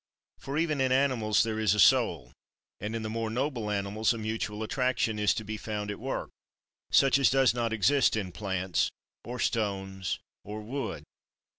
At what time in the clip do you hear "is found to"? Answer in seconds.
5.19-5.45